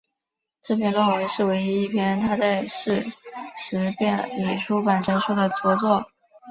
[0.63, 3.05] 这篇论文是唯一一篇他在世
[3.55, 6.07] 时便已出版成书的着作。